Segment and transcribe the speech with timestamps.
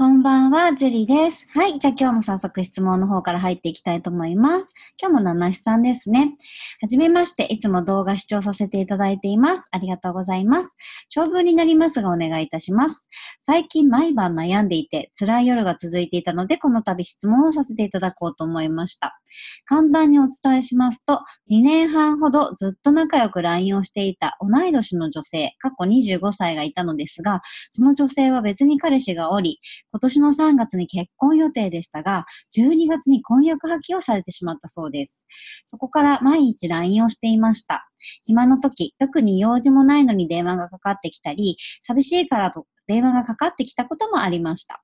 [0.00, 1.46] こんばんは、ジュリです。
[1.50, 1.78] はい。
[1.78, 4.72] じゃあ今日も早速質問の方から入っていきたいと思います。
[4.98, 6.38] 今日もナナシさんですね。
[6.80, 9.68] はじめまして、いつも動画視聴させていただいています。
[9.70, 10.74] ありがとうございます。
[11.10, 13.10] 長文になりますがお願いいたします。
[13.40, 19.19] 最近毎晩悩んでいて辛い夜が続いていたので、この度質問をさせていただこうと思いました。
[19.66, 29.60] 簡単にお伝えしますと、2年半ほどずっと仲良く LINE をしていた同い年の女性、過去25歳がいたのですが、その女性は別に彼氏がおり、
[29.92, 32.24] 今年の3月に結婚予定でしたが、
[32.56, 35.26] 12月に婚約破棄をされてしまったそうです。
[35.64, 37.88] そこから毎日 LINE をしていました。
[38.24, 44.82] 暇の時、特に用事もないのに電話がかかってきたり、寂しいからと電話がかかってきたこともありました。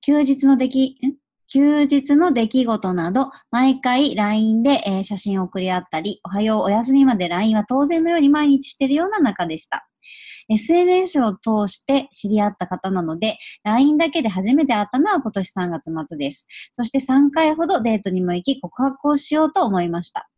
[0.00, 0.98] 休日の出来、
[1.52, 9.86] 休日の出来事など、毎回 LINE で、え、写真を送り合ったり、おはよう、お休みまで LINE は当然のように毎日しているような中でした。
[10.48, 16.46] SNS を通して知り合った方なので、LINE だけで初めて会ったのは今年3月末です。
[16.72, 20.31] そして3回ほどデートにも行き告白をしようと思いました。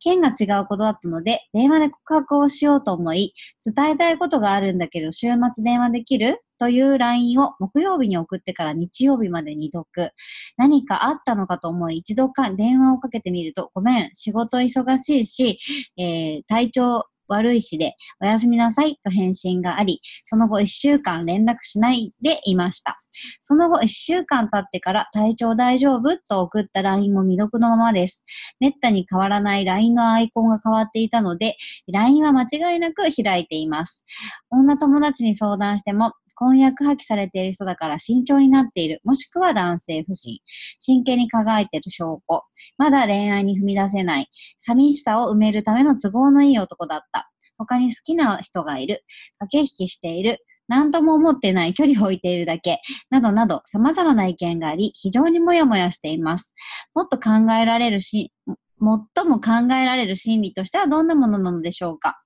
[0.00, 3.34] 県が違うことだったので、電話で告白をしようと思い、
[3.64, 6.42] 伝えたいことがあるんだけど、週末電話できる？
[6.60, 10.12] という LINE を木曜日に送ってから日曜日までに読。
[10.56, 15.60] 何かあったのかと思い、一度か電話をかけてみると、ごめん、仕事忙しいし、
[15.96, 22.96] えー、体調悪いしで、おやすみなさいと返信があり、その後1週間連絡しないでいました。
[23.40, 28.24] その後1週間経ってから体調大丈夫と送った LINE も未読のままです。
[28.60, 31.56] めったに変わらない LINE のアイコンが変わっていたので、
[31.92, 34.04] LINE は間違いなく開いています。
[34.50, 40.38] 女友達に相談しても、婚約破棄されている人だから慎重になっている、もしくは男性不信、
[40.78, 42.42] 真剣に輝いている証拠、
[42.76, 47.28] まだ恋愛に踏み出せない、寂しさを埋めるための都合のいい男だった。
[47.56, 49.04] 他に好きな人がいる、
[49.38, 50.38] 駆け引きしている、
[50.68, 56.54] 何とも思ってない距離を置いているだけ、などなど様々な意見があり、非常にもやもやしています。
[56.94, 58.32] もっと考えられるし、
[58.80, 62.18] 最も考えられる心理としてはどんなものなのでしょうか？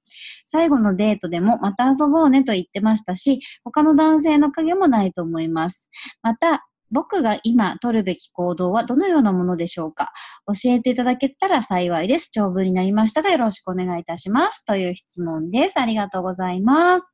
[0.46, 5.88] 最後のデートでもまた遊ぼうねと言ってましたし、他の男性の影もないと思います。
[6.22, 10.12] また、僕が今取るべき行動はどのようなものでしょうか？
[10.47, 12.30] 教えていただけたら幸いです。
[12.30, 14.64] 長文になりましたがよろしくお願いいたします。
[14.64, 15.80] という質問です。
[15.80, 17.10] ありがとうございます。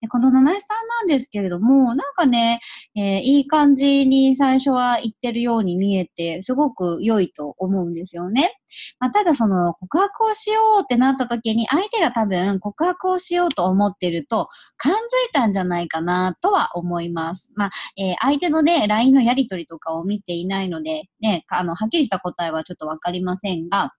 [0.00, 2.60] でこの七七さんなんですけれども、なんかね、
[2.96, 8.54] えー、いい感じに最初は言ってるように見えて、すごく良いと思うんですよね。
[9.00, 14.98] まあ、ただその告白をしようってなった時に、相手が多分告白をしようと思ってると、感づい
[15.32, 17.50] たんじゃないかなとは思います。
[17.54, 23.92] まあ、えー、相手のね、LINE のやりとりとかを見ていないので、ね、あの、はっきりした答えはちょっとわかりませんが、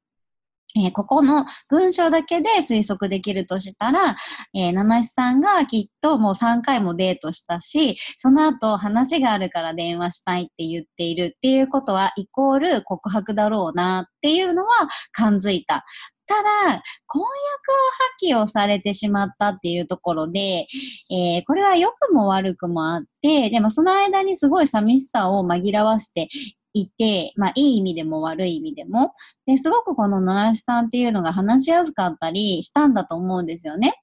[0.78, 4.16] えー、ここの文章だけで推測できるとしたら、
[4.54, 14.72] えー、七七さんがきっともう3回もデートしたし、その後話があるから電話したいって言っているっていうことは、イコール告白だろうなっていうのは
[15.12, 15.86] 感づいた。
[16.30, 20.68] ただ、婚約を破棄をされてしまったっていうところで、
[21.12, 26.30] えー、これは良くも悪くもあって、でもその間にすごい寂しさを紛らわして
[26.74, 29.14] いて、まあ、いい意味でも悪い意味でも。
[29.48, 33.96] で、すごくこの七七さんっていうのが話しやすかったりしたんだと思うんですよね。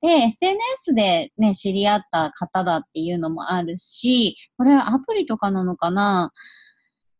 [0.00, 6.32] で、SNS でね、知り合った方だっていうのもあるし、これはアプリとかなのかな？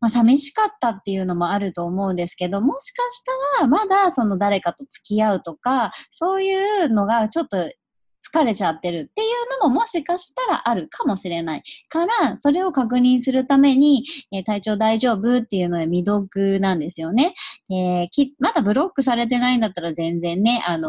[0.05, 3.23] まあ、寂しかったっていうのもあると思うんですけど、もしかし
[3.57, 6.53] たらまだその誰かと付き合うとか、そうい
[6.83, 9.29] うのがちょっと疲れちゃってるっていう
[9.63, 15.39] のももしかしたらあるかもしれないから、それを確認するために、えー、体調大丈夫？
[15.39, 17.33] っていうので未読なんですよね。
[17.71, 20.87] えー、きまだブロックされてないんだったら全然ね、あの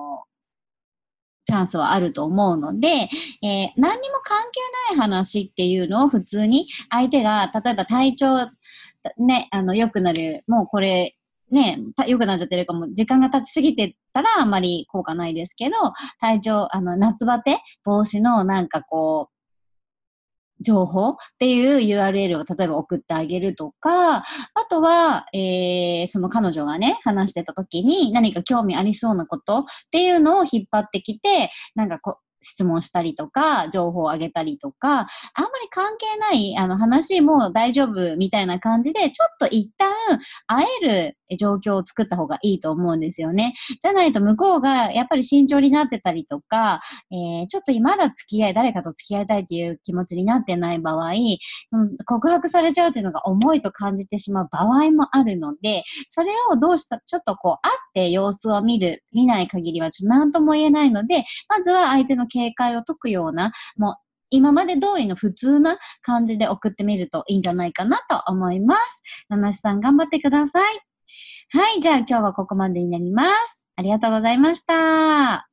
[0.00, 0.03] ー
[1.46, 3.08] チャンスはあると思うので、えー、
[3.76, 8.26] 何にも関係ない話っていうのを普通に相手が、例えば体調、
[9.18, 11.16] ね、あの、良くなる、もうこれ、
[11.50, 15.74] ね、良くなっちゃってるかも、時間が経ちすぎてたらあんまり効果ないですけど、
[16.18, 19.33] 体調、あの、夏バテ防止のなんかこう、
[20.64, 24.24] 情報っていう URL を例えば送ってあげるとか、あ
[24.68, 39.92] とは、えー、その彼女がね、話してた時に何か興味ありそうなことっていうのを引っ張ってきて、なんかこう質問したりとか、情報をあげたりとか、あんまり関係ないあの話もう大丈夫みたいな感じで、ちょっと一旦
[40.46, 43.54] 会える状況を作った方がいいと思うんですよね。
[43.80, 46.80] じゃないと向こうがやっぱり慎重になってたりとか、
[47.10, 63.94] えー、ちょっとまだ付き合い、誰かと付き合いたいっていう気持ちになってない場合、うん、告白されちゃうっていうのが重いと感じてしまう場合もあるので、それをどうした、ちょっとこう会って様子を見る、見ない限りはちょっと何とも言えないので、まずは相手の警戒を解くような、もう
[64.30, 69.02] 今まで通りの普通な感じで送ってみるといいんじゃないかなと思います。
[69.28, 70.93] 七瀬さん頑張ってください。
[71.52, 73.66] はい、じゃあ今日はここまでになります。
[73.76, 75.48] ありがとうございました。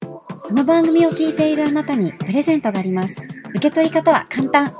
[0.00, 3.26] この番組を聞いているあなたにプレゼントがあります。
[3.50, 4.70] 受け取り方は簡単。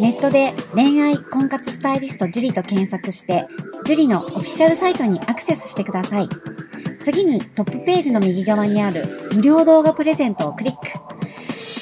[0.00, 3.46] ネットで恋愛婚活スタイリスト樹里と検索して、
[3.84, 6.28] 樹里のオフィシャルサイトにアクセスしてください。
[7.00, 10.80] 次にトップページの右側にある無料動画プレゼントをクリック。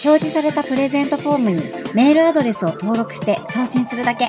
[0.04, 1.62] 表示されたプレゼントフォームに
[1.94, 4.28] メールアドレスを登録して送信するだけ。